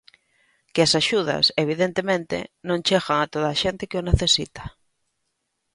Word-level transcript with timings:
Que 0.73 0.81
as 0.87 0.93
axudas, 1.01 1.45
evidentemente, 1.65 2.37
non 2.67 2.83
chegan 2.87 3.17
a 3.21 3.29
toda 3.33 3.47
a 3.51 3.59
xente 3.63 3.87
que 3.89 3.99
o 4.01 4.07
necesita. 4.09 4.63